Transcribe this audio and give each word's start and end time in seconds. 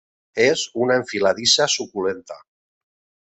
És 0.45 0.63
una 0.85 0.95
enfiladissa 1.01 1.67
suculenta. 1.75 2.39